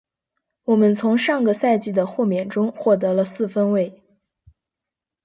[0.63, 4.01] 我们从上个赛季的豁免中获得了四分卫。